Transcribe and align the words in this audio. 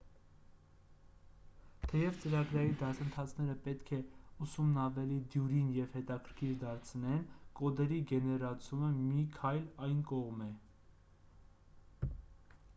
թեև 1.89 2.15
ծրագրային 2.21 2.71
դասընթացները 2.79 3.55
պետք 3.67 3.91
է 3.97 3.99
ուսումն 4.45 4.79
ավելի 4.85 5.17
դյուրին 5.35 5.67
և 5.75 5.93
հետաքրքիր 5.99 6.55
դարձնեն 6.63 7.21
կոդերի 7.61 8.01
գեներացումը 8.13 8.91
մի 9.03 9.27
քայլ 9.37 9.61
այն 9.91 10.01
կողմ 10.15 10.43
է 10.49 10.49